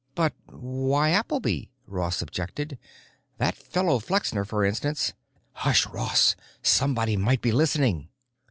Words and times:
"But 0.15 0.33
why 0.49 1.11
Appleby?" 1.11 1.65
Ross 1.85 2.23
objected. 2.23 2.79
"That 3.37 3.55
fellow 3.55 3.99
Flexner, 3.99 4.43
for 4.45 4.65
instance——" 4.65 5.13
"Hush, 5.51 5.85
Ross! 5.85 6.35
Somebody 6.63 7.15
might 7.15 7.41
be 7.43 7.51
listening." 7.51 8.09